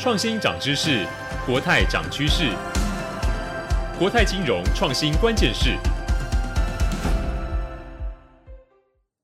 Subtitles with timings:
[0.00, 1.04] 创新涨知识，
[1.44, 2.52] 国泰涨趋势。
[3.98, 5.76] 国泰金融创新关键是，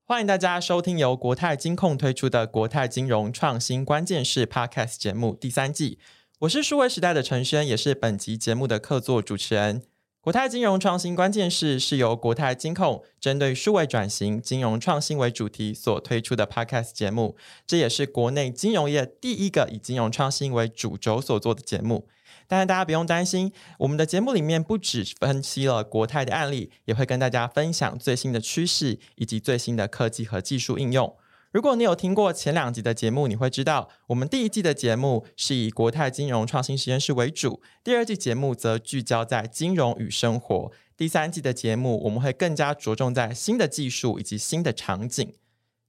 [0.05, 6.01] 欢迎大家收听由国泰金控推出的《国泰金融创新关键是》Podcast 节目第三季。
[6.41, 9.83] 我是数位时代的陈轩，也是本集节目的客座主持人。
[10.25, 22.09] 国泰金融创新关键是是由国泰金控针对数位转型、金融创新为主题所推出的 Podcast 节目，这也是国内金融业第一个以金融创新为主轴所做的节目。
[22.49, 31.15] 当然，大家不用担心，我们的节目里面不只分析了国泰的案例，也会跟大家分享最新的趋势以及最新的科技和技术应用。
[31.55, 45.33] 如果你有听过前两集的节目，你会知道我们第一季的节目是以国泰金融创新实验室为主，第二季节目则聚焦在金融与生活，第三季的节目我们会更加着重在新的技术以及新的场景。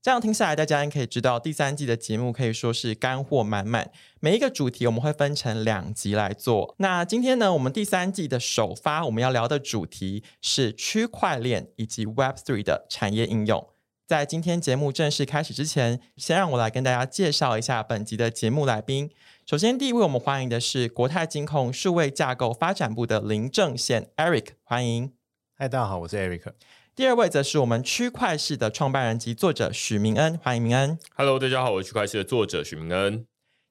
[0.03, 3.89] 这样听下来，大家应可以知道第三季的节目可以说是干货满满，
[4.19, 6.75] 每一个主题我们会分成两集来做。
[6.77, 13.67] 那今天呢，我们第三季的首发我们要聊的主题是区块链以及 Web3 的产业应用。
[14.07, 19.09] 在今天节目正式开始之前，先让我来跟大家介绍一下本集的节目来宾。
[19.47, 25.11] 首先，第一位我们欢迎的是国泰金控数位架构发展部的林正宪 Eric，欢迎。
[25.57, 26.53] 嗨，大家好，我是 Eric。
[26.95, 30.99] 第二位则是我们区块式的创办人及作者许明恩，欢迎明恩。
[31.15, 33.25] Hello，大家好，我是区块式的作者许明恩。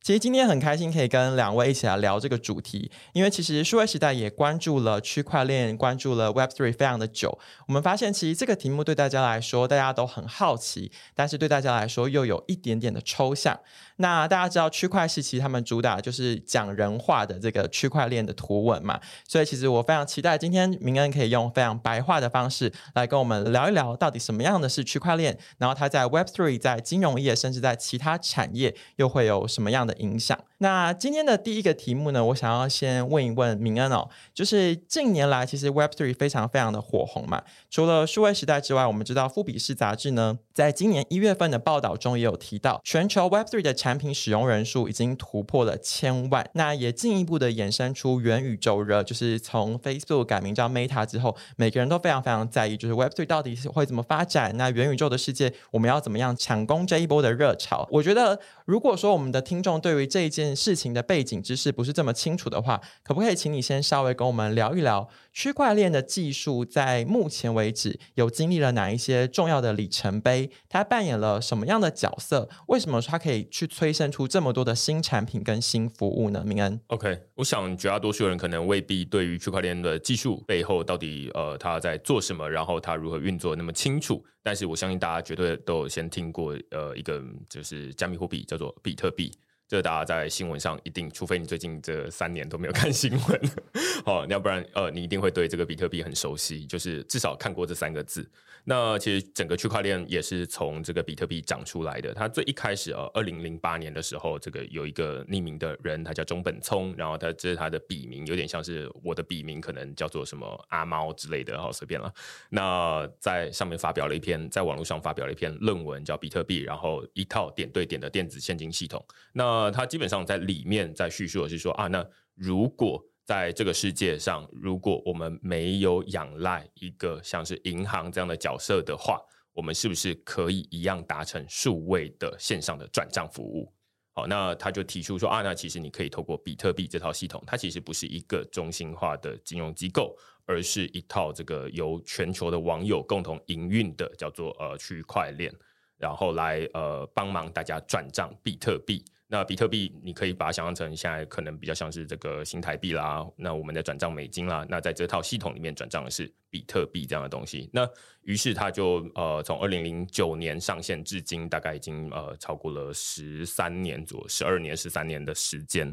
[0.05, 7.39] 其实今天很开心可以跟两位一起来聊这个主题，因为其实数位时代也关注了区块链，关注了 Web Three 非常的久。
[7.67, 13.59] 我们发现其实这个题目对大家来说，大家都很好奇，但是对大家来说又有一点点的抽象。
[13.97, 30.39] 那大家知道区块是其实他们主打就是讲人话的这个区块链的图文嘛，所以其实我非常期待今天明恩可以用非常白话的方式来跟我们聊一聊，到底什么样的是区块链，然后它在 Web Three、在金融业，甚至在其他产业又会有什么样的影响。
[30.59, 54.57] 那今天的第一个题目呢，我想要先问一问明恩哦，就是近年来其实 Web Three 非常非常的火红嘛，除了数位时代之外，我们知道富比士杂志呢，在今年一月份的报道中也有提到，全球 Web Three 的产品使用人数已经突破了千万，那也进一步的衍生出元宇宙热，就是从 Facebook 改名叫 Meta 之后，每个人都非常非常在意，就是 Web3 到底是会怎么发展？
[54.57, 57.87] 那元宇宙的世界，我们要怎么样抢攻这一波的热潮？
[57.91, 70.49] 我觉得，如果说我们的听众对于这一件事情的背景知识不是这么清楚的话，可不可以请你先稍微跟我们聊一聊区块链的技术在目前为止有经历了哪一些重要的里程碑？
[70.69, 72.49] 它扮演了什么样的角色？
[72.69, 76.45] 为什么它可以去催生出这么多的新产品跟新服务呢？
[76.47, 84.25] 明恩，OK，我想绝大多数人可能未必对于区块链的技术背后到底呃它在做什么，然后它如何运作那么清楚。
[84.41, 89.33] 但是我相信大家绝对都有先听过呃一个就是加密货币叫做比特币。
[89.75, 93.41] 这大家在新闻上一定，除非你最近这三年都没有看新闻，
[94.07, 98.31] 好，要不然呃，你一定会对这个比特币很熟悉，就是至少看过这三个字。
[98.67, 102.15] 那其实整个区块链也是从这个比特币长出来的。
[102.15, 112.11] 它最一开始啊，二零零八年的时候，这个有一个匿名的人，他叫中本聪，然后他这是他的笔名，有点像是我的笔名，可能叫做什么阿猫之类的，好随便了。
[112.49, 119.05] 那在上面发表了一篇，在网络上发表了一篇论文，叫比特币，然后一套点对点的电子现金系统。
[119.35, 129.19] 那呃，他基本上在里面在叙述的是说啊，那如果在这个世界上，如果我们没有仰赖一个像是银行这样的角色的话，
[129.55, 133.73] 我们是不是可以一样达成数位的线上的转账服务？
[134.13, 140.15] 好，那他就提出说啊，那其实你可以透过比特币这套系统，它其实不是一个中心化的金融机构，
[140.45, 145.51] 而是一套这个由全球的网友共同营运的叫做呃区块链，
[145.97, 149.03] 然后来呃帮忙大家转账比特币。
[149.35, 153.27] 那比特币，你可以把它想象成现在可能比较像是这个新台币啦。
[153.37, 157.69] 那我们的转账美金啦，那在这套系统里面转账的是比特币这样的东西。
[157.73, 157.85] 那
[158.23, 165.93] 于是它就呃从二零零九年上线至今，大概已经呃超过了十三年左右，十二年、十三年的时间。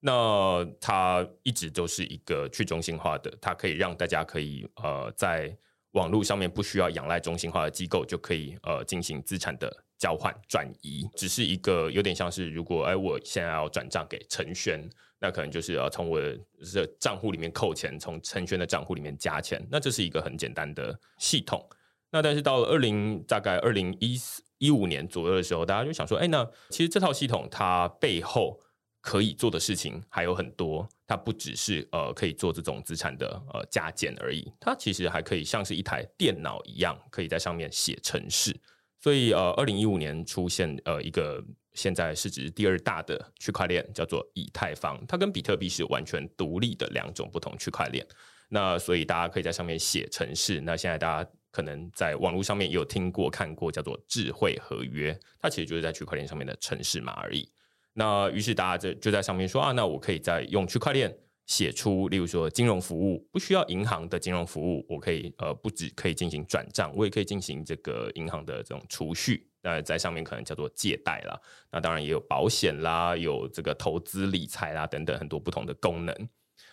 [0.00, 5.56] 那它一直都是一个去中心化的，它可以让大家可以呃在
[5.92, 9.84] 网络上面不需要仰赖中心化的机构，就可以呃进行资产的。
[10.00, 14.82] 交换转移只是一个有点像是，如果哎，我现在要转账给陈轩，
[15.18, 16.34] 那可能就是要从我的
[16.98, 21.62] 账户里面扣钱，从陈轩的账户里面加钱，那这是一个很简单的系统。
[22.12, 28.58] 那但是到了二零大概二零一四一五年左右的时候，大家就想说，哎，那其实这套系统它背后
[29.00, 38.54] 可以做的事情还有很多，它不只是呃可以做这种资产的呃加减而已，它其实还可以像是一台电脑一样，可以在上面写程式。
[39.02, 41.42] 所以，呃，二零一五年出现呃一个
[41.72, 45.02] 现在市值第二大的区块链，叫做以太坊。
[45.06, 48.06] 它跟比特币是完全独立的两种不同区块链。
[48.50, 50.60] 那所以大家可以在上面写程式。
[50.60, 55.18] 那现在大家可能在网络上面也有听过、看过，叫做智慧合约。
[55.40, 57.48] 它其实就是在区块链上面的程式码而已。
[57.94, 61.14] 那于是大家就就在上面说啊，那我可以再用区块链
[61.46, 69.48] 写出，例如说金融服务，不需要银行的金融服务，我可以呃不止可以进行转账，我也可以进行这个银行的这种储蓄。
[69.62, 71.38] 那在上面可能叫做借贷啦，
[71.70, 76.28] 那当然也有保险啦，有这个投资理财啦等等很多不同的功能。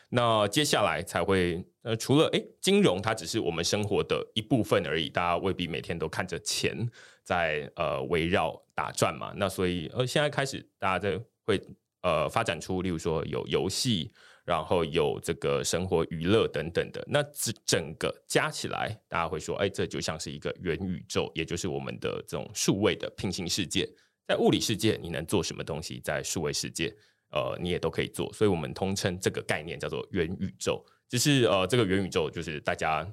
[0.09, 6.89] 那接下来才会呃，除了诶金融它只是我们生活的一部分而已，大家未必每天都看着钱
[7.27, 9.33] 在呃围绕打转嘛。
[9.35, 11.61] 那所以呃，现在开始大家在会
[12.01, 14.13] 呃发展出，例如说有游戏。
[14.47, 23.85] 然后有这个生活娱乐等等的，那这整个加起来，大家会说，哎，这就像是一个元宇宙，也就是我们的这种数位的平行世界。
[24.25, 26.95] 在物理世界，你能做什么东西，在数位世界，
[27.31, 28.31] 呃，你也都可以做。
[28.31, 30.81] 所以我们通称这个概念叫做元宇宙。
[31.09, 33.05] 就是呃，这个元宇宙就是大家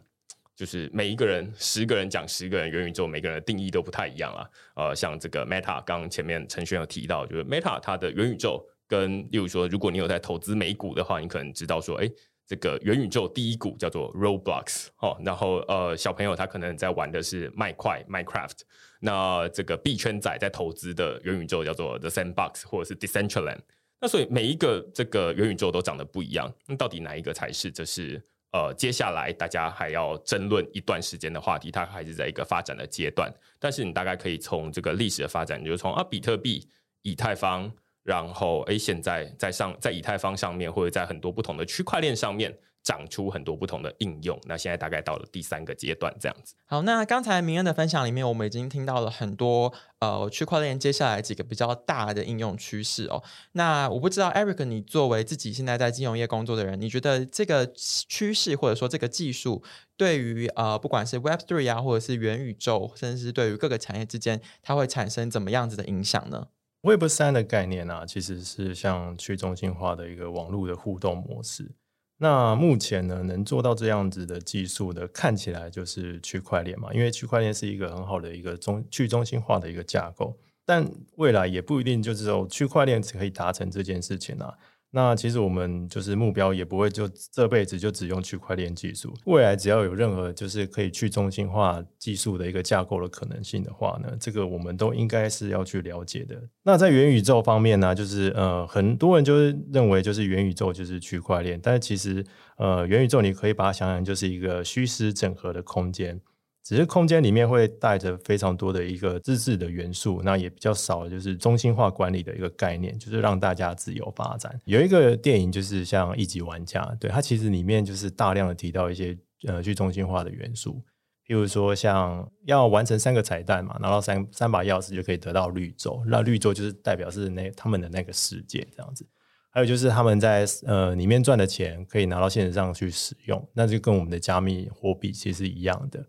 [0.56, 4.48] 就是每一个人十个人讲十个人元宇宙，每个人的定义都不太一样啊。
[4.76, 8.64] 呃，像这个 Meta，刚刚前面承轩有提到，就是 Meta 它的元宇宙。
[8.86, 12.08] 跟例如说，如果你有在投资美股的话，你可能知道说，哎，
[12.46, 18.60] 这个元宇宙第一股叫做 Roblox 哦，然后呃，小朋友他可能在玩的是麦块 Minecraft，
[19.00, 23.60] 那这个币圈仔在投资的元宇宙叫做 The Sandbox 或者是 Decentraland，
[23.98, 27.70] 那所以每一个这个元宇宙都长得不一样，那到底哪一个才是？
[27.70, 28.22] 这是
[28.54, 33.28] 呃，接下来大家还要争论一段时间的话题，它还是在一个发展的阶段，
[33.58, 36.68] 但是你大概可以从这个历史的发展，你就从啊，比特币、
[37.02, 37.68] 以太坊。
[38.04, 42.54] 然后，哎，现在在上在以太坊上面，或者在很多不同的区块链上面，
[42.84, 44.38] 长出很多不同的应用。
[44.44, 46.54] 那现在大概到了第三个阶段，这样子。
[46.66, 53.22] 好，那刚才明恩的分享里面，我们已经听到了很多呃区块链接下来几个比较大的应用趋势哦。
[53.52, 59.62] 那我不知道，Eric，你作为自己现在在金融业工作的人，你觉得这个趋势或者说这个技术，
[59.96, 66.48] 对于呃不管是 Web Three 啊，或者是元宇宙，甚至是对于各个产业之间，它会产生怎么样子的影响呢
[66.82, 71.74] ？Web 三的概念啊，其实是像去中心化的一个网络的互动模式。
[72.18, 80.38] 那目前呢，能做到这样子的技术的，看起来就是区块链嘛，因为区块链是一个很好的一个中去中心化的一个架构。
[80.64, 84.54] 但未来也不一定就是说区块链可以达成这件事情啊。
[84.94, 96.40] 那其实我们就是目标也不会就这辈子就只用区块链技术，未来只要有任何就是可以去中心化技术的一个架构的可能性的话呢，这个我们都应该是要去了解的。
[96.62, 102.24] 那在元宇宙方面呢，就是呃很多人就是认为就是元宇宙就是区块链，但是其实
[102.56, 106.20] 呃元宇宙你可以把它想想就是一个虚实整合的空间。
[106.64, 114.58] 只是空间里面会带着非常多的一个自治的元素，那也比较少，就是中心化管理的一个概念，就是让大家自由发展。
[114.64, 119.14] 有一个电影就是像《一级玩家》，对，它其实里面就是大量的提到一些
[119.46, 120.82] 呃去中心化的元素，
[121.26, 129.06] 譬如说像要完成三个彩蛋嘛，拿到三三把钥匙就可以得到绿洲，那绿洲就是代表是那他们的那个世界这样子。
[129.50, 136.04] 还有就是他们在呃里面赚的钱可以拿到现实上去使用，那就跟我们的加密货币其实是一样的。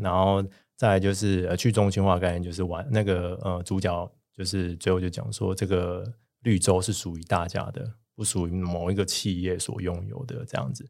[0.00, 0.44] 然后
[0.76, 6.04] 再就是呃去中心化概念，就是玩那个呃主角就是最后就讲说，这个
[6.42, 10.84] 绿洲是属于大家的，不属于某一个企业所拥有的这样子。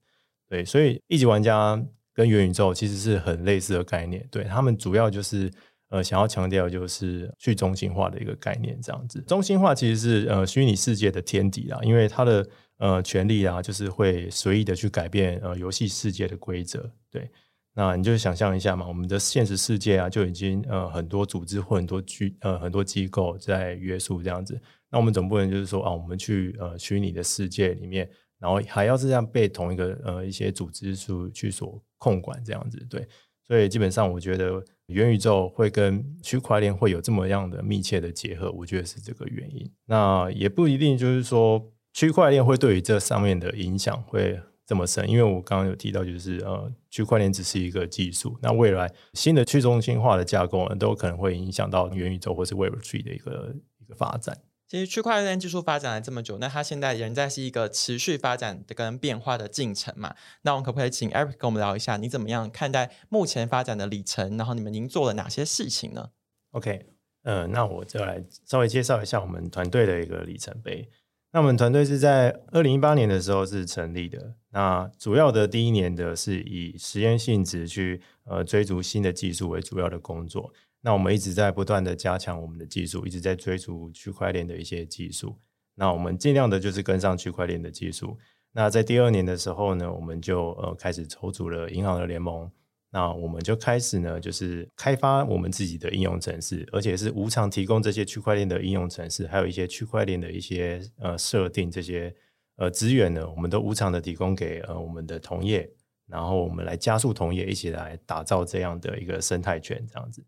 [0.48, 1.82] 对，所以一级玩家
[2.12, 4.26] 跟元宇宙其实是很类似的概念。
[4.30, 5.50] 对，他们主要就是
[5.90, 9.20] 呃想要强调就是去中心化的一个概念这样子。
[9.22, 12.48] 中心化其实是呃虚拟世界的天敌啦，因为它的
[12.78, 16.90] 呃权力啊就是会随意的去改变呃游戏世界的规则。
[17.10, 17.30] 对。
[17.76, 24.56] 那你就想象一下嘛，我们的现实世界啊，就已经呃很多组织或很多机呃很多机构在约束这样子。
[24.90, 33.04] 那我们总不能就是说啊，我们去呃虚拟的世界里面，然后还要是这样被同一个呃一些组织去去所控管这样子，对。
[33.46, 39.68] 所以基本上我觉得元宇宙会跟区块链会有这么样的密切的结合，我觉得是这个原因。
[39.86, 44.40] 那也不一定就是说区块链会对于这上面的影响会。
[44.66, 54.38] 这么深，因为我刚刚有提到，就是呃，区块链只是一个技术，那未来新的去中心化的架构呢，都可能会影响到元宇宙或是 Web3 的一个一个发展。
[54.66, 60.16] 其实区块链技术发展了这么久，那它现在仍在是一个持续发展的跟变化的进程嘛？
[60.42, 64.38] 那我们可不可以请 Eric 跟我们聊一下，你怎么样看待目前发展的里程？
[64.38, 66.08] 然后你们您做了哪些事情呢
[66.52, 66.86] ？OK，
[67.24, 70.88] 呃，那我就来稍微介绍一下我们团队的一个里程碑。
[71.34, 74.36] 那我们团队是在二零一八年的时候是成立的。
[74.50, 80.52] 那主要的第一年的是以实验性质去呃追逐新的技术为主要的工作。
[80.80, 85.36] 那我们一直在不断的加强我们的技术，一直在追逐区块链的一些技术。
[85.74, 88.16] 那我们尽量的就是跟上区块链的技术。
[88.52, 92.48] 那在第二年的时候呢，我们就呃开始筹组了银行的联盟。
[92.94, 102.14] 那我们就开始呢，就是开发我们自己的应用程式，而且是无偿提供这些区块链的应用程式，还有一些区块链的一些呃设定这些
[102.54, 105.68] 呃资源呢，我们都无偿的提供给呃我们的同业，
[106.06, 110.24] 然后我们来加速同业一起来打造这样的一个生态圈，这样子。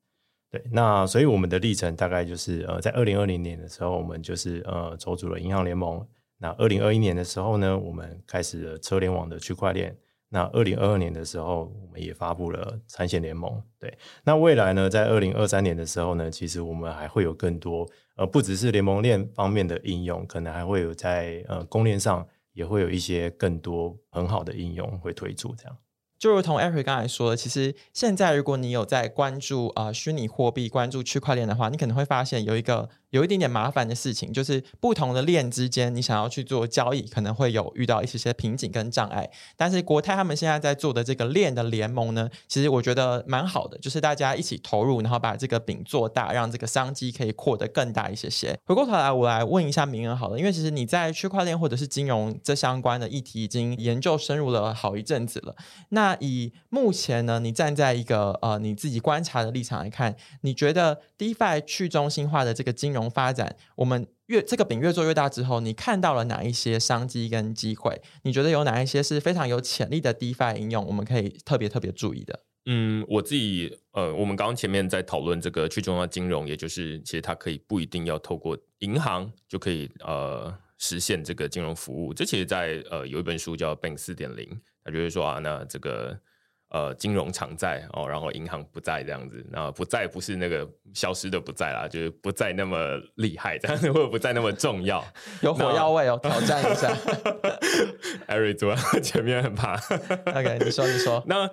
[0.51, 6.05] 对，那所以我们的历程大概就是呃在二零二零年的时候，我们就是呃筹组了银行联盟。
[6.39, 9.97] 那二零二一年的时候呢，我们开始了车联网的区块链。
[10.29, 13.63] 那二零二二年的时候，我们也发布了产险联盟。
[13.79, 25.77] 对，那未来呢，在二零二三年的时候呢，其实我们还会有更多，呃，不只是联盟链方面的应用，可能还会有在呃公链上也会有一些更多很好的应用会推出这样。
[26.19, 32.89] 就如同 Eric 刚才说的，其实现在如果你有在关注啊、呃、虚拟货币、关注区块链的话，你可能会发现有一个。
[33.11, 39.31] 有一点点麻烦的事情，就是不同的链之间，你想要去做交易，可能会有遇到一些些瓶颈跟障碍。
[39.57, 48.59] 但是国泰他们现在在做的这个链的联盟呢，其实我觉得蛮好的，就是大家一起投入，然后把这个饼做大，让这个商机可以扩得更大一些些。
[48.65, 55.55] 回过头来，我来问一下明恩好了，因为其实你在区块链或者是金融这相关的议题已经研究深入了好一阵子了。
[55.91, 68.01] 那以目前呢，你站在一个呃你自己观察的立场来看，你觉得 DeFi 去中心化的这个金融发展，我们越这个饼越做越大之后，你看到了哪一些商机跟机会？
[68.25, 72.41] 你觉得有哪一些是非常有潜力的 DeFi 应用，我们可以特别特别注意的？
[72.65, 82.13] 嗯，我自己呃，我们刚刚前面在讨论这个去中心化金融，也就是其实它可以不一定要透过银行就可以呃实现这个金融服务。
[82.13, 84.45] 这其实在呃有一本书叫《Bank 四点零》，
[84.83, 86.19] 它就是说啊，那这个。
[86.71, 92.77] 呃，金融常在哦，然后银行不在这样子，那不在不是那个消失的不在啦，就是不再那么
[93.15, 95.03] 厉害这样子，或者不再那么重要。
[95.43, 96.93] 有火药味哦，挑战一下。
[98.27, 99.75] 艾瑞坐前面很怕。
[100.35, 101.23] OK，你说你说。
[101.29, 101.49] 那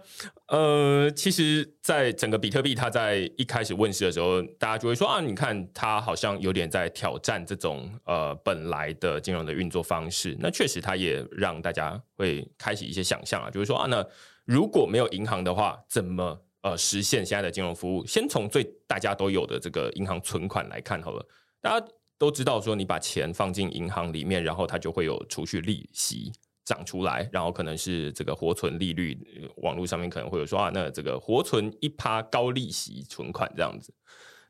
[0.48, 10.36] 呃，其实，在整个比特币它在一开始问世的时候，大家就会说啊，你看它好像有点在挑战这种呃本来的金融的运作方式。
[10.40, 14.04] 那确实，它也让大家会开始一些想象啊，就是说啊，那。
[14.46, 18.06] 如果没有银行的话，怎么呃实现现在的金融服务？
[18.06, 21.26] 先从最大家都有的这个银行存款来看好了。
[21.62, 26.32] 大家都知道说，你把钱放进银行里面，然后它就会有储蓄利息
[26.66, 29.18] 涨出来，然后可能是这个活存利率，
[29.58, 33.94] 网络上面可能会有说啊，那这个活存一趴高利息存款这样子。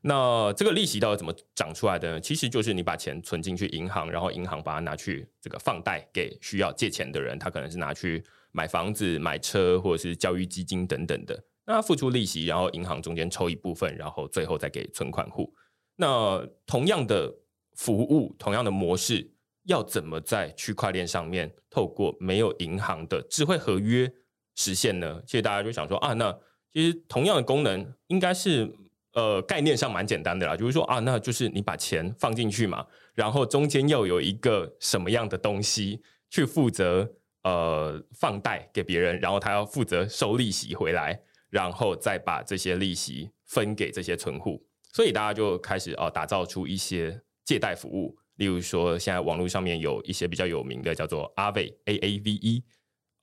[0.06, 2.20] 那这个利息到底怎么涨出来的呢？
[2.20, 8.22] 其实就是你把钱存进去银行，然后银行把它拿去这个放贷给需要借钱的人，他可能是拿去。
[8.56, 15.52] 买房子、买车，或者是教育基金等等的，那付出利息，然后银行中间抽一部分，然后最后再给存款户。
[15.96, 17.34] 那同样的
[17.74, 19.28] 服务、同样的模式，
[19.64, 24.08] 要怎么在区块链上面透过没有银行的智慧合约
[24.54, 25.20] 实现呢？
[25.26, 26.32] 其实大家就想说啊，那
[26.72, 28.72] 其实同样的功能应该是
[29.14, 37.10] 呃概念上蛮简单的啦，就是说啊，那就是你把钱放进去嘛，然后中间要有一个什么样的东西去负责。
[37.44, 52.64] 呃，放贷给别人，然后他要负责收利息回来，然后再把这些利息分给这些存户，所以大家就开始哦、打造出一些借贷服务，例如说现在网络上面有一些比较有名的叫做 Aave A A V E，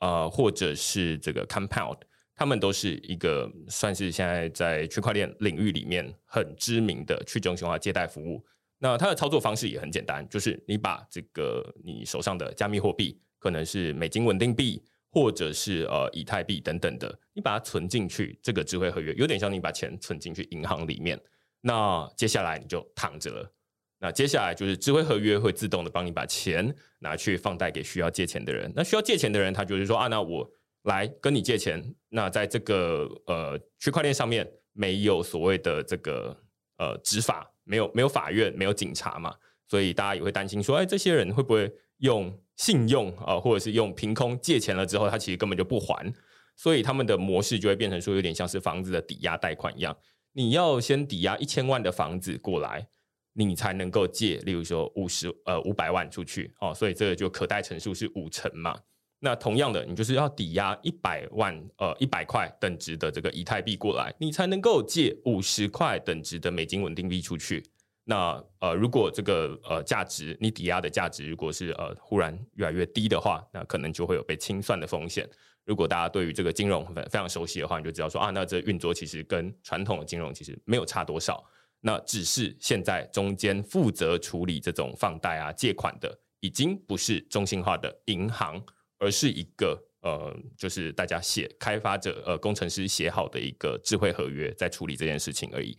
[0.02, 1.98] 呃，或者是这个 Compound，
[2.42, 8.44] 他们都是一个算是现在在区块链领域里面很知名的去中心化借贷服务。
[8.80, 13.22] 那它的操作方式也很简单，就是你把这个你手上的加密货币。
[13.38, 14.82] 可能是美金稳定币，
[15.12, 21.20] 或者是呃以太币等等的，你把它存进去，这个智慧合约有点像你把钱存进去银行里面。
[21.62, 23.52] 那接下来你就躺着了。
[24.00, 28.72] 那接下来就是智慧合约会自动的帮你把钱拿去放贷给需要借钱的人。
[28.76, 30.52] 那需要借钱的人，他就是说啊，那我
[30.84, 31.94] 来跟你借钱。
[32.10, 36.36] 那在这个呃区块链上面没有所谓的这个
[36.78, 39.36] 呃执法，没有没有法院，没有警察嘛，
[39.68, 46.14] 所以大家也会担心说，哎，这些人会不会用信用啊，或者是用凭空借钱了之后，他其实根本就不还，
[46.56, 49.96] 所以他们的模式就会变成说，有点像是房子的抵押贷款一样，
[50.34, 52.88] 你要先抵押一千万的房子过来，
[53.34, 58.78] 你才能够借，例如说五十呃五百万出去哦，所以这个就可贷成数是五成嘛。
[59.24, 67.64] 那同样的，你就是要抵押一百万呃一百块等值的这个以太币过来，你才能够借五十块等值的美金稳定币出去。
[68.04, 75.30] 那呃，如果这个呃价值你抵押的价值如果是呃忽然越来越低的话，那可能就会有被清算的风险。
[75.66, 81.44] 如果大家对于这个金融非常熟悉的话，你就知道说啊，那这运作其实跟传统的金融其实没有差多少。
[81.80, 88.60] 那只是现在中间负责处理这种放贷啊、借款的，已经不是中心化的银行，
[89.02, 95.78] 而是一个呃，就是大家写开发者呃工程师写好的一个智慧合约，在处理这件事情而已。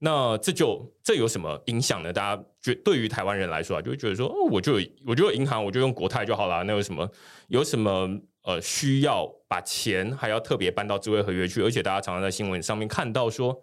[0.00, 2.12] 那这就这有什么影响呢？
[2.12, 6.64] 大家觉对于台湾人来说啊，就会觉得说，哦，我就我就有银行，我就用国泰就好了。
[6.64, 7.08] 那有什么
[7.48, 11.62] 有什么呃需要把钱还要特别搬到智慧合约去？
[11.62, 13.62] 而且大家常常在新闻上面看到说。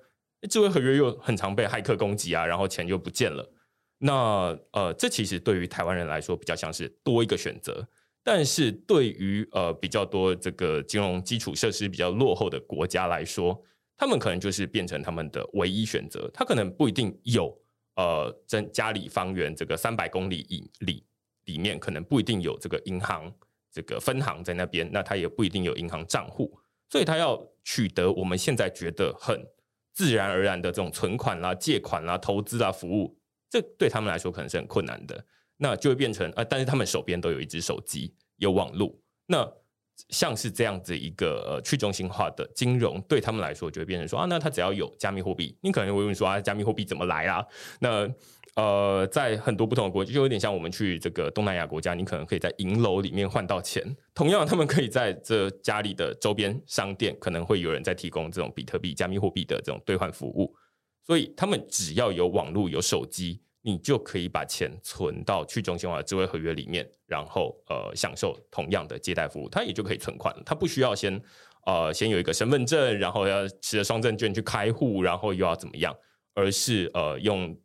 [0.50, 3.48] 智慧合约又很常被骇客攻击啊，然后钱就不见了。
[4.00, 7.88] 那呃，这其实对于台湾人来说比较像是多一个选择，
[8.24, 13.62] 但是对于呃比较多这个金融基础设施比较落后的国家来说，
[13.98, 16.30] 他们可能就是变成他们的唯一选择。
[16.34, 17.56] 他可能不一定有
[17.96, 21.04] 呃在家里方圆这个三百公里以里
[21.46, 23.34] 里面，可能不一定有这个银行
[23.72, 26.58] 这个分行在那边，那他也不一定有银行账户，
[26.90, 29.46] 所以他要取得我们现在觉得很。
[29.94, 35.26] 自然而然的这种存款啦、借款啦、投资啊、服务，这对他们来说可能是很困难的。
[35.64, 38.92] 那就会变成啊、呃，但是他们手边都有一只手机，有网络。
[39.28, 39.48] 那
[40.10, 47.46] 像是这样子一个呃去中心化的金融，对他们来说就会变成说啊，那他只要有加密货币，你可能会问说啊，加密货币怎么来啊？
[47.80, 48.10] 那
[48.56, 53.96] 呃，在很多不同的国家，就有点像我们去这个东南亚国家，你可能可以在银楼里面换到钱。
[54.16, 60.54] 同样，他们可以在这家里的周边商店，可能会有人在提供这种比特币、加密货币的这种兑换服务。
[61.06, 70.44] 所以，他们只要有网络、有手机，你就可以把钱存到去中心化的智慧合约里面，然后呃，享受同样的借贷服务，他也就可以存款了。
[70.46, 71.22] 他不需要先
[71.66, 75.96] 呃先有一个身份证，然后要持着双证券去开户，然后又要怎么样，
[76.34, 77.58] 而是呃用。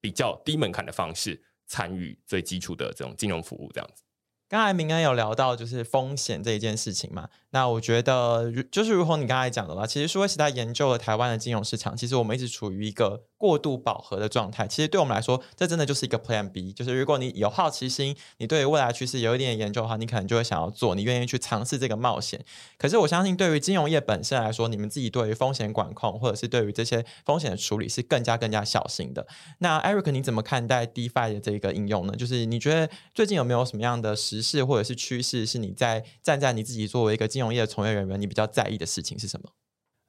[0.00, 4.02] 比较低门槛的方式参与最基础的这种金融服务，这样子。
[4.48, 13.24] 刚才明恩有聊到就是风险这一件事情嘛，那我觉得就是如同你刚才讲的啦，其实数位时代研究了台湾的金融市场，其实我们一直处于一个。
[13.36, 16.72] 过度饱和的状态，其实对我们来说，这真的就是一个 Plan B。
[16.72, 22.42] 就是如果你有好奇心，你对未来趋势有一点研究的话，你可能就会想要做，你愿意去尝试这个冒险。
[22.78, 29.26] 可是我相信，对于金融业本身来说，你们自己对于风险管控，或者是对于这些风险的处理，是更加更加小心的。
[29.58, 32.16] 那 Eric，你怎么看待 DeFi 的这个应用呢？
[32.16, 39.50] 就是你觉得最近有没有什么样的时事或者是趋势，是你在站在你自己作为一个金融业的从业人员，你比较在意的事情是什么？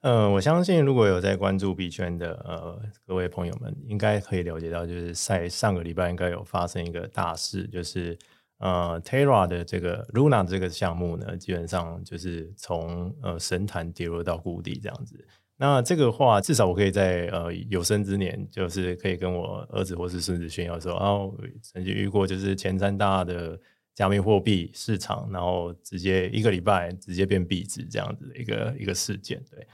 [0.02, 8.16] 呃，我相信如果有在关注币圈的呃各位朋友们，应该可以了解到，就是在上个礼拜应该有发生一个大事，就是
[8.58, 15.26] 呃 Terra 的这个 Luna 这个项目呢，基本上就是从呃神坛跌落到谷底这样子。
[15.58, 23.58] 那这个话，至少我可以在呃有生之年，就是可以跟我儿子或是孙子炫耀说，哦曾经遇过就是前三大的
[23.96, 29.66] 加密货币市场，然后直接一个礼拜直接变币值这样子的一个一个事件，对。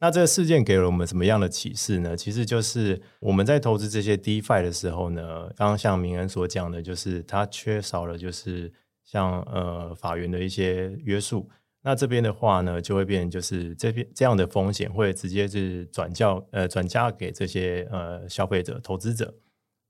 [0.00, 2.16] 那这个事件给了我们什么样的启示呢？
[2.16, 8.72] 其实就是我们在投资这些 DeFi 的时候呢，刚刚像明恩所讲的，就是它缺少了就是
[9.04, 11.48] 像呃法源的一些约束。
[11.82, 19.34] 那这边的话呢，就会变就是这边这样的风险会直接是转交呃转嫁给这些呃消费者、投资者。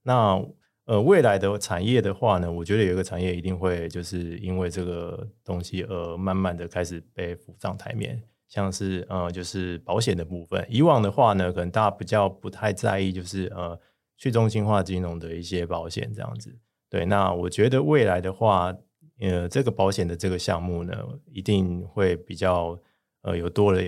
[0.02, 0.38] 那
[0.88, 8.20] 呃未来的产业的话呢，我觉得有一个产业一定会就是因为这个东西而慢慢的开始被浮上台面。
[8.48, 10.66] 像是呃，就是保险的部分。
[10.70, 13.78] 以往的话呢，可能大家比较不太在意，就是呃，
[14.16, 16.58] 去中心化金融的一些保险这样子。
[16.88, 18.74] 对，那我觉得未来的话，
[19.20, 20.94] 呃，这个保险的这个项目呢，
[21.26, 22.80] 一定会比较
[23.20, 23.82] 呃有多了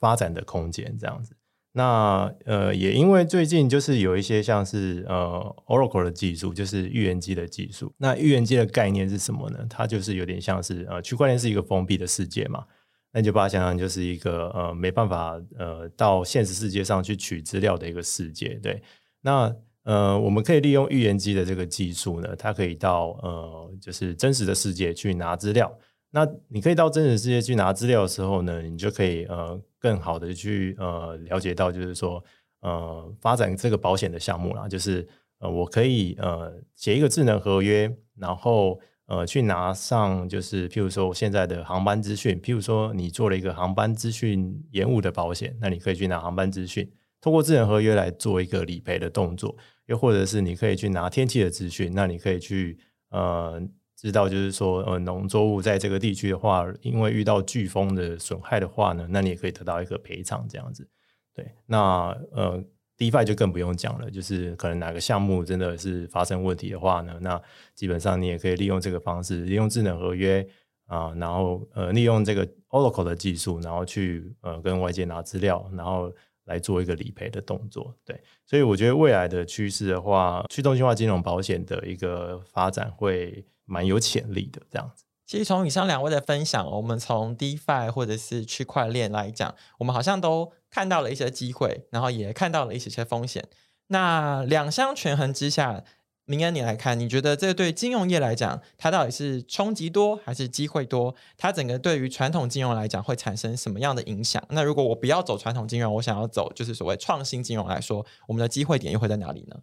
[0.00, 1.36] 发展的空间这样子。
[1.78, 7.92] 那呃，也因为最近就是有一些像是呃 Oracle 的技术，就是预言机的技术。
[7.98, 9.58] 那预言机的概念是什么呢？
[9.68, 12.64] 它就是有点像是呃，区块链是一个封闭的世界嘛。
[13.12, 18.82] 那你就把它想象就是一个呃没办法呃到现实世界上去取资料的一个世界，对。
[19.20, 25.70] 那呃我们可以利用预言机的这个技术呢，它可以到呃就是真实的世界去拿资料。
[26.12, 32.22] 那你可以到真实世界去拿资料的时候呢，你就可以呃更好的去呃了解到就是说
[32.60, 35.06] 呃发展这个保险的项目啦，就是
[35.38, 38.80] 呃我可以呃写一个智能合约，然后。
[39.08, 52.76] 呃，去拿上就是，譬如说我现在的航班资讯，譬如说你做了一个航班资讯延误的保险，那你可以去拿航班资讯，通过智能合约来做一个理赔的动作，又或者是你可以去拿天气的资讯，那你可以去
[53.10, 53.62] 呃
[53.96, 60.88] 知道就是说呃农作物在这个地区的话，因为遇到飓风的损害的话呢，那你也可以得到一个赔偿这样子。
[61.34, 62.62] 对，那呃
[62.98, 67.40] DeFi 就更不用讲了，就是可能哪个项目真的是发生问题的话呢，那
[67.74, 70.46] 基本上你也可以利用这个方式，利用智能合约
[70.86, 76.12] 啊，然后呃利用这个 Oracle 的技术，然后去呃跟外界拿资料，然后
[76.44, 77.94] 来做一个理赔的动作。
[78.04, 85.04] 对，所以我觉得未来的趋势的话，去中心化金融保险的一个发展会蛮有潜力的，这样子。
[85.26, 93.48] 其实从以上两位的分享，我们从 DeFi 或者是区块链来讲，我们好像都看到了一些机会，然后也看到了一些些风险。
[93.88, 95.82] 那两相权衡之下，
[96.26, 101.14] 明恩你来看，你觉得这对金融业来讲，它到底是冲击多还是机会多？
[101.36, 104.40] 它整个对于传统金融来讲会产生什么样的影响？
[104.50, 109.56] 那如果我不要走传统金融，我想要走就是所谓创新金融来说，我们的机会点又会在哪里呢？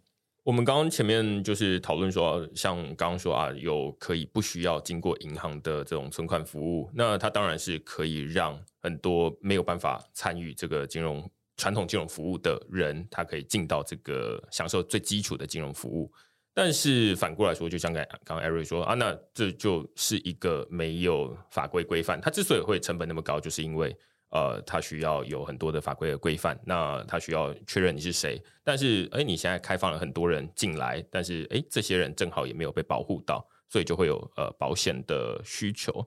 [0.43, 16.11] 我们刚刚前面就是讨论说，像刚刚说啊，有可以不需要经过银行的这种存款服务，那它当然是可以让很多没有办法参与这个金融传统金融服务的人，他可以进到这个享受最基础的金融服务。
[16.53, 23.95] 但是反过来说，就像刚刚 Eric 说啊，那这就是一个没有法规规范，它之所以会成本那么高，就是因为。
[24.33, 28.41] 呃，它需要有很多的法规的规范，那它需要确认你是谁。
[28.63, 36.05] 但是，哎，你现在开放了很多人进来，但是，哎，这些人正好也没有被保护到，所以就会有呃保险的需求。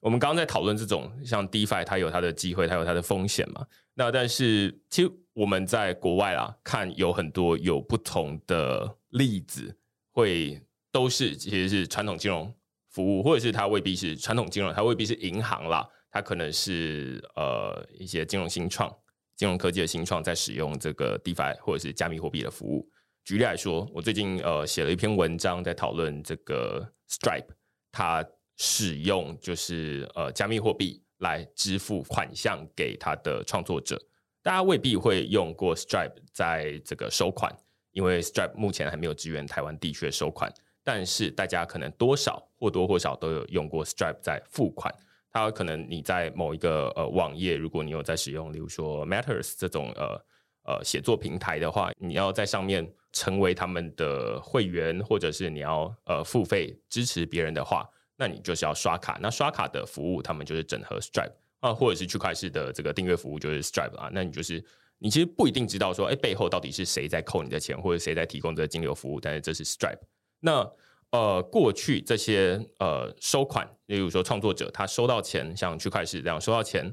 [0.00, 3.66] 我们刚刚在讨论这种像 DeFi，它有它的机会，它有它的风险嘛。
[3.94, 9.74] 那但是，其实我们在国外啊，看有很多有不同的例子，
[10.10, 12.54] 会都是其实是传统金融
[12.90, 15.88] 服务，或者是它未必是传统金融，它未必是银行啦。
[16.12, 18.94] 它可能是呃一些金融新创、
[19.34, 22.86] 金融科技的新创在使用这个 DeFi 或者是加密货币的服务。
[23.24, 27.46] 举例来说，我最近呃写了一篇文章在讨论这个 Stripe，
[27.90, 28.22] 它
[28.58, 33.98] 使用就是呃加密货币来支付款项给它的创作者。
[34.42, 37.56] 大家未必会用过 Stripe 在这个收款，
[37.92, 40.52] 因为 Stripe 目前还没有支援台湾地区的收款，
[40.84, 44.92] 但是大家可能多少或多或少都有用过 Stripe 在付款。
[45.32, 50.20] 它可能你在某一个呃网页，如果你有在使用，例如说 Matters 这种呃
[50.64, 59.18] 呃写作平台的话，你要在上面成为他们的会员，或者是你要呃付费支持别人的话，那你就是要刷卡。
[59.22, 64.10] 那刷卡的服务，他们就是整合 Stripe 啊，或者是区块链的这个订阅服务就是 Stripe 啊。
[64.12, 64.62] 那你就是
[64.98, 70.00] 你其实不一定知道说，哎，背后到底是谁在扣你的钱，或者谁在提供这个金流服务，但是这是 Stripe。
[70.40, 70.70] 那
[71.12, 76.90] 呃，过去这些呃收款，例如说创作者他收到钱，像区块链这样收到钱，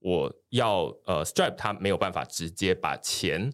[0.00, 3.52] 我要呃 Stripe 他没有办法直接把钱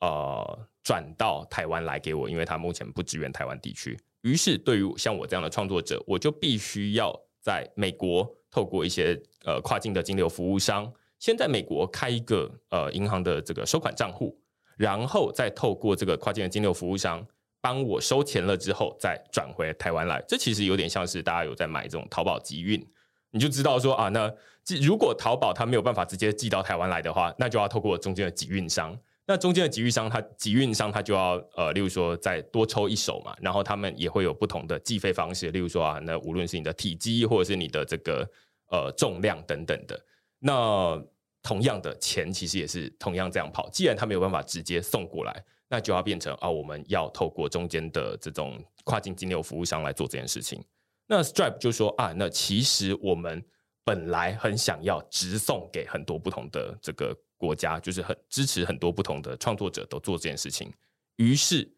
[0.00, 3.98] 呃转到台湾来给我，因为他目前不支援台湾地区。
[4.22, 14.40] 于是对于像我这样的创作者，我就必须要在美国透过一些呃跨境的金流服务商，先在美国开一个呃银行的这个收款账户，
[14.78, 17.26] 然后再透过这个跨境的金流服务商。
[17.60, 22.84] 帮我收钱了之后，再转回台湾来，这其实有点像是大家有在买这种淘宝集运，
[23.30, 24.32] 你就知道说啊，那
[24.80, 38.28] 如果淘宝它没有办法直接寄到台湾来的话，那就要透过中间的集运商，那中间的集运商它集运商它就要呃，例如说再多抽一手嘛，然后他们也会有不同的计费方式，例如说啊，那无论是你的体积或者是你的这个
[38.70, 39.98] 呃重量等等的，
[40.38, 41.02] 那
[41.42, 45.44] 同样的钱其实也是同样这样跑，既然它没有办法直接送过来。
[45.68, 50.64] 那就要变成啊，我们要透过中间的这种跨境金流服务商来做这件事情。
[51.06, 53.44] 那 Stripe 就说啊，那其实我们
[53.84, 60.72] 本来很想要直送给很多不同的这个国家，就是很支持很多不同的创作者都做这件事情。
[61.16, 61.70] 于是，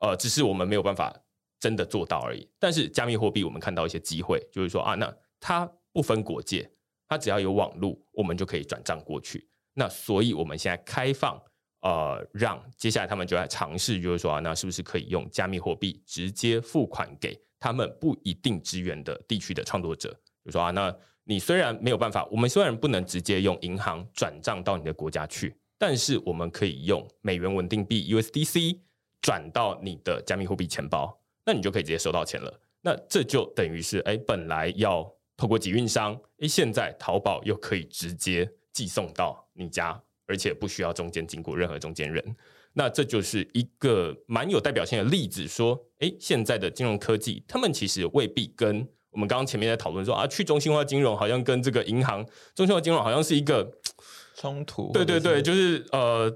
[0.00, 1.16] 呃，只是我们没有办法
[1.60, 2.48] 真的做到而已。
[2.58, 6.68] 但是加密货币，我们看到一些机会，就是说啊，那它不分国界，
[7.08, 9.48] 它只要有网络，我们就可以转账过去。
[9.74, 11.40] 那所以我们现在开放。
[11.86, 20.12] 呃，让接下来他们就在尝试，就是说啊，那是不是可以用加密货币直接付款给他们不一定支援的地区的创作者？
[20.44, 28.80] 就说啊，那你虽然没有办法，我们虽然不能直接用银行转账到你的国家去，但是我们可以用美元稳定币 USDC
[29.22, 32.60] 转到你的加密货币钱包，那你就可以直接收到钱了。
[32.80, 40.02] 那这就等于是，哎，本来要透过集运商，哎，现在淘宝又可以直接寄送到你家。
[40.26, 42.36] 而且不需要中间经过任何中间人，
[42.72, 45.46] 那这就是一个蛮有代表性的例子。
[45.46, 53.70] 说，哎，现在的金融科技，他们其实未必跟我们刚刚前面在讨论说啊，去中心化金融好像跟这个银行中心化金融好像是一个
[54.34, 54.90] 冲突。
[54.92, 56.30] 对对对，就是呃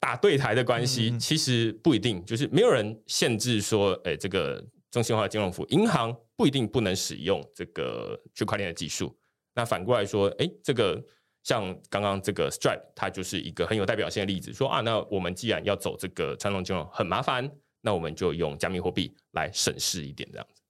[0.00, 9.14] 打对台的关系，嗯、其实不一定，就是没有人限制说，哎，这个中心化金融服务银行不一定不能使用这个区块链的技术。
[9.54, 11.04] 那反过来说，哎，这个。
[11.42, 17.50] 像刚刚这个 Stripe，它就是一个很有代表性的例子，说啊，那我们既然要走这个传统金融很麻烦，
[17.80, 20.62] 那我们就用加密货币来省事一点，这样子。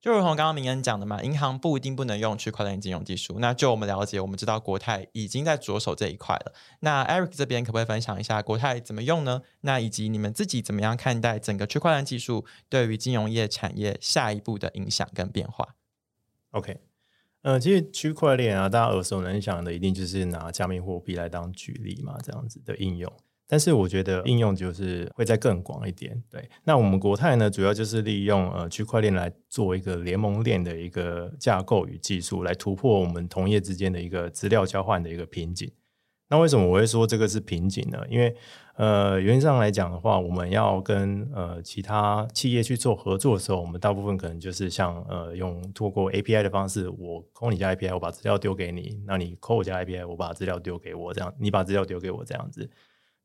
[0.00, 3.36] 就如同刚刚明恩讲的嘛，银行不一定不能用区块链金融技术。
[3.38, 6.54] 那就我们了解，我们知道国泰已经在着手这一块了。
[6.80, 9.42] 那 Eric 这边可不可以分享一下国泰怎么用呢？
[9.60, 15.74] 那以及你们自己怎么样看待整个区块链技术对于金融业产业下一步的影响跟变化
[16.52, 16.80] ？OK。
[17.42, 23.10] 呃，其实区块链啊，大家耳熟能详的，一定就是拿加密货币来当举例嘛，这样子的应用。
[23.48, 26.22] 但是我觉得应用就是会再更广一点。
[26.30, 35.68] 对，那我们国泰呢，主要就是利用呃区块链来做一个联盟链的一个架构与技术，来突破我们同业之间的一个资料交换的一个瓶颈。
[36.28, 37.98] 那为什么我会说这个是瓶颈呢？
[38.08, 38.36] 因为
[38.80, 52.70] 呃，原则上来讲的话，我们要跟呃其他企业去做合作的时候，我们大部分可能就是像呃用透过 API 的方式，我抠你家 API，我把资料丢给你，那你抠我家 API，我把资料丢给我，这样你把资料丢给我这样子。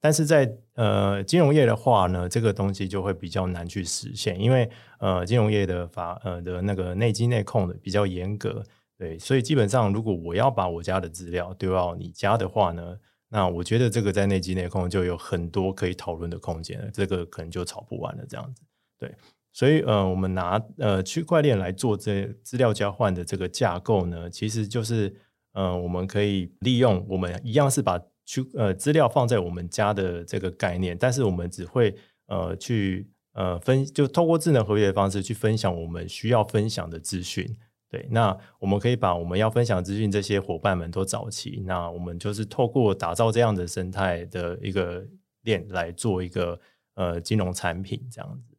[0.01, 8.61] 但是在呃金融业的话呢，这个东西就会比较难去实现，因为呃金融业的法呃的那个内机内控的比较严格。
[8.97, 12.97] 对，所以基本上，如果我要把我家的资料丢到你家的话呢，
[13.29, 18.61] 那我觉得这个在内稽内控就有很多可以讨论的空间了，这个可能就吵不完了这样子。
[18.97, 19.13] 对，
[19.51, 25.13] 所以呃，我们拿呃区块链来做这资料交换的这个架构呢，其实就是
[25.53, 31.95] 呃，我们可以利用我们一样是把区呃资料放在我们家的这个概念，但是我们只会
[32.27, 37.57] 呃去呃分，就透过智能合约的方式去分享我们需要分享的资讯。
[37.89, 45.05] 对，那我们可以把我们要分享资讯这些伙伴们都找齐，那我们就是透过打造这样的生态的一个
[45.43, 46.59] 链来做一个
[46.95, 48.54] 呃金融产品这样子。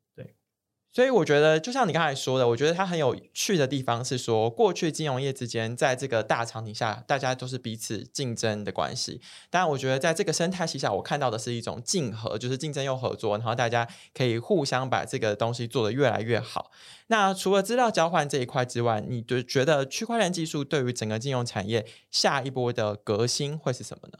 [0.96, 9.20] 所以我觉得，就像你刚才说的，我觉得它很有趣的地方是说，过去金融业之间在这个大场景下，大家都是彼此竞争的关系。
[9.50, 16.70] 但我觉得，在这个生态系下，我看到的是一种竞合，就是竞争又合作，然后大家可以互相把这个东西做得越来越好。
[17.08, 24.18] 那除了资料交换这一块之外，你就觉得区块链技术对于整个金融产业下一波的革新会是什么呢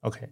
[0.00, 0.30] ？OK，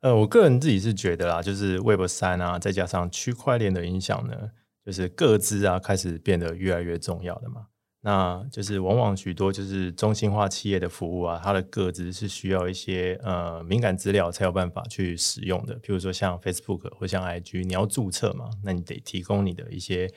[0.00, 4.52] 呃，我个人自己是觉得啦，就是 Web 三啊，再加上区块链的影响呢。
[4.88, 7.66] 就是各资啊，开始变得越来越重要的嘛。
[8.00, 15.78] 那就是往往许多就是中心化企业的服务啊，它的各资是需要一些呃敏感资料才有办法去使用的。
[15.80, 20.10] 譬如说像 Facebook 或像 IG，你要注册嘛，那你得提供你的一些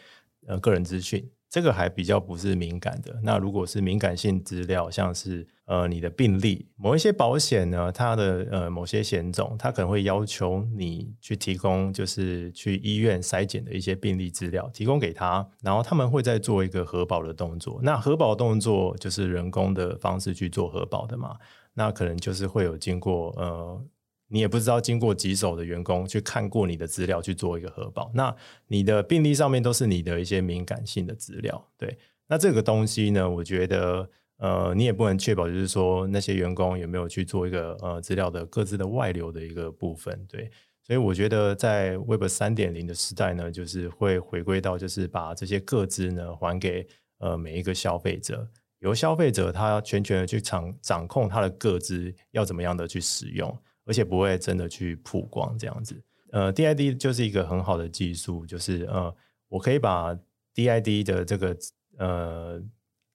[0.47, 1.29] 呃个人资讯。
[1.51, 3.19] 这个还比较不是敏感的。
[3.21, 17.81] 那如果是敏感性资料，像是呃你的病历，某一些保险呢，它的呃某些险种，它可能会要求你去提供，就是去医院筛检的一些病历资料，提供给他，然后他们会再做一个核保的动作。
[17.83, 21.35] 那核保动作就是人工的方式去做核保的嘛，
[21.73, 23.85] 那可能就是会有经过呃。
[24.31, 28.33] 你也不知道经过几手的员工去看过你的资料去做一个核保，那
[28.67, 40.49] 你的病历上面都是你的一些敏感性的资料，对，那这个东西呢，我觉得呃，你也不能确保就是说那些员工有没有去做一个呃资料的各自的外流的一个部分，对，
[40.81, 46.87] 所以我觉得在 Web 三点零的时代呢，就是会回归到就是把这些个资呢还给
[47.19, 53.55] 呃每一个消费者，由消费者他全权的去掌掌控他的个资要怎么样的去使用。
[53.85, 55.99] 而且不会真的去曝光这样子，
[56.31, 59.13] 呃，DID 就是一个很好的技术，就是呃，
[59.49, 60.15] 我可以把
[60.53, 61.57] DID 的这个
[61.97, 62.61] 呃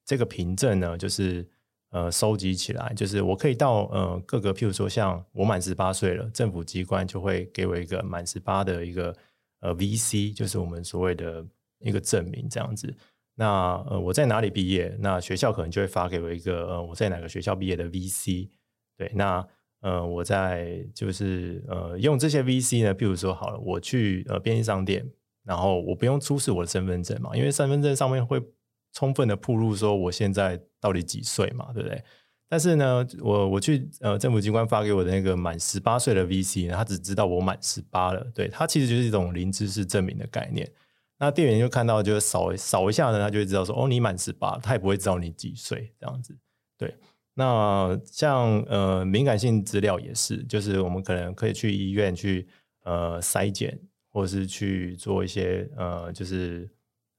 [0.05, 1.47] 这个凭证呢，就是
[1.91, 9.15] 呃收集起来，就是我可以到呃各个，譬如说像我满十八岁了，政府机关就会给我一个满十八的一个
[9.61, 11.45] 呃 VC，就是我们所谓的
[11.79, 12.93] 一个证明这样子。
[13.35, 14.95] 那呃我在哪里毕业？
[14.99, 18.49] 那学校可能就会发给我一个呃我在哪个学校毕业的 VC，
[18.97, 19.47] 对，那。
[19.81, 25.07] 呃，我在就是呃用这些 VC 呢，譬如说好了，我去呃便利商店，
[25.43, 28.41] 然后我不用出示我的身份证嘛，因为身份证上面会
[28.91, 32.03] 充分的铺露说我现在到底几岁嘛，对不对？
[32.49, 40.67] 但是呢，我我去呃政府机关发给我的那个满十八岁的 VC 呢，他只知道我满十八了，对，他其实就是一种零知识证明的概念。
[41.19, 46.35] 那店员就看到就扫扫一下呢，他就会知道说哦，你满十八，他也不会知道你几岁这样子，
[46.77, 46.95] 对。
[47.39, 52.47] 那像呃敏感性资料也是，就是我们可能可以去医院去
[52.83, 56.67] 呃筛检，或者是去做一些呃就是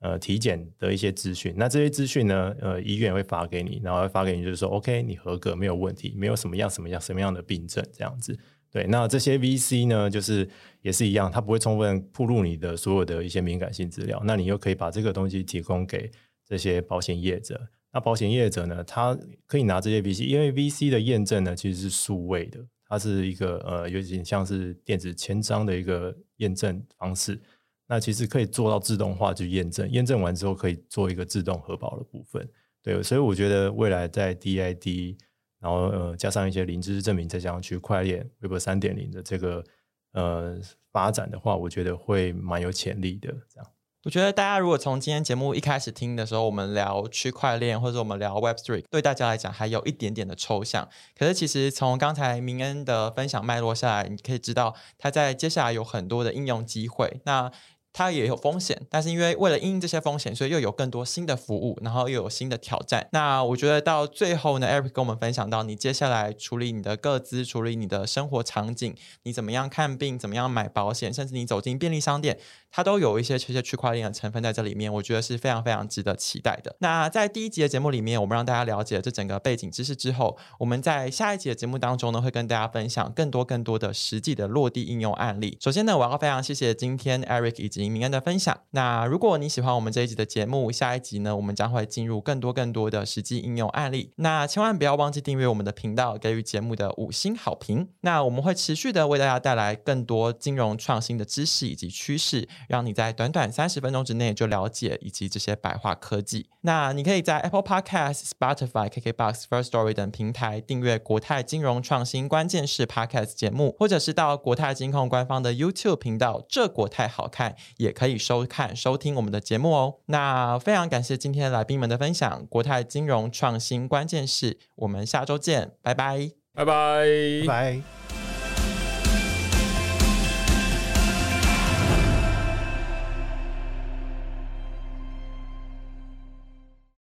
[0.01, 1.55] 呃体检的一些资讯。
[1.57, 8.37] 那这些资讯呢，呃医院会发给你，然后会发给你，就是说 OK 你合格没有问题，没有什么样什么样什么样的病症这样子。
[8.73, 10.49] 对，那这些 VC 呢，就是
[10.83, 14.21] 也是一样，它不会充分暴露你的所有的一些敏感性资料。
[14.25, 16.11] 那你又可以把这个东西提供给
[16.45, 17.69] 这些保险业者。
[17.91, 27.41] 那保险业者呢，他可以拿这些 VC，因为 VC 的验证呢其实是数位的，它是一个呃有点像是电子签章的一个验证方式。
[27.87, 32.47] 那其实可以做到自动化去验证，验证完之后可以做一个自动核保的部分。
[32.83, 35.17] 对，所以我觉得未来在 DID，
[35.59, 39.65] 然后呃加上一些零知识证明，再加上区块链 Web 三点零的这个
[40.13, 40.61] 呃
[40.93, 43.35] 发展的话，我觉得会蛮有潜力的。
[43.49, 43.71] 这样。
[44.05, 50.89] 我觉得大家如果从今天节目一开始听的时候，我们聊区块链或者我们聊 Web3，对大家来讲还有一点点的抽象。
[51.19, 57.21] 可是其实从刚才明恩的分享脉络下来，你可以知道他在接下来有很多的应用机会。
[57.25, 57.51] 那
[57.91, 63.09] 它也有风险，但是因为为了因应这些风险，所以又有更多新的服务，然后又有新的挑战。
[63.11, 72.39] 那我觉得到最后呢，Eric 跟我们分享到，你接下来处理你的个资，处理你的生活场景，你怎么样看病，怎么样买保险，甚至你走进便利商店，
[72.71, 74.93] 它都有一些这些区块链的成分在这里面。
[74.93, 76.77] 我觉得是非常非常值得期待的。
[76.81, 85.57] 那在第一集的节目里面，我们让大家了解这整个背景知识之后，我们在下一集的节目当中呢，会跟大家分享更多更多的实际的落地应用案例。
[85.61, 88.59] 首先呢，我要非常谢谢今天 Eric 以及明恩的分享。
[88.71, 94.13] 那如果你喜欢我们这一集的节目，下一集呢，我们将会进入更多更多的实际应用案例。
[94.17, 97.89] 那千万不要忘记订阅我们的频道，给予节目的五星好评。
[98.03, 106.51] 那我们会持续的为大家带来更多金融创新的知识以及趋势，让你在短短三十分钟之内就了解以及这些白话科技。
[106.61, 118.19] 那你可以在 Apple Podcast、Spotify、KKBox、First Story 等平台订阅国泰金融创新关键式 Podcast 节目，或者是到国泰金控官方的 YouTube 频道，这国泰好看也可以。
[118.19, 120.01] 收看、收听我们的节目哦。
[120.07, 127.05] 那非常感谢今天来宾们的分享，国泰金融创新关键式，我们下周见，拜拜，拜拜，
[127.47, 128.28] 拜拜。